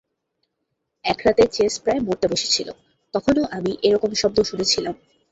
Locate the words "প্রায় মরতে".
1.83-2.27